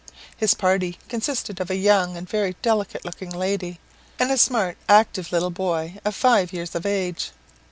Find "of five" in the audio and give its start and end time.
6.03-6.51